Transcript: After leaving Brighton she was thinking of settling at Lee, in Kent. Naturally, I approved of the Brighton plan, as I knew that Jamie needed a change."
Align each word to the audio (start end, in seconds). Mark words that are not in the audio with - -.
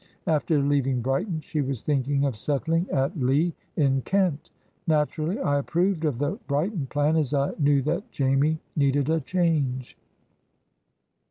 After 0.25 0.57
leaving 0.57 1.01
Brighton 1.01 1.41
she 1.41 1.61
was 1.61 1.83
thinking 1.83 2.25
of 2.25 2.35
settling 2.35 2.89
at 2.89 3.15
Lee, 3.21 3.53
in 3.75 4.01
Kent. 4.01 4.49
Naturally, 4.87 5.39
I 5.39 5.59
approved 5.59 6.05
of 6.05 6.17
the 6.17 6.39
Brighton 6.47 6.87
plan, 6.87 7.15
as 7.17 7.35
I 7.35 7.51
knew 7.59 7.83
that 7.83 8.11
Jamie 8.11 8.57
needed 8.75 9.11
a 9.11 9.19
change." 9.21 9.95